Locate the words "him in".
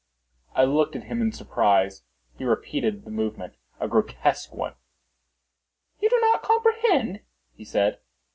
1.03-1.31